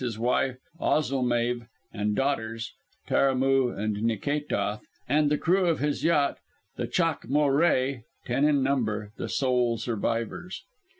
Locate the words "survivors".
9.77-10.63